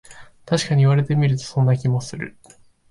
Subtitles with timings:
[0.45, 2.35] たしかに言われてみると、そんな気もする